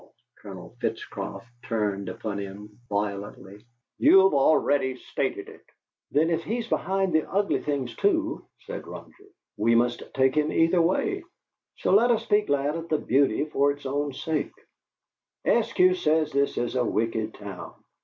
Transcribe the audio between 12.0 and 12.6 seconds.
us be